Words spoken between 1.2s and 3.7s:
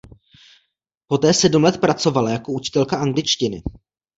sedm let pracovala jako učitelka angličtiny.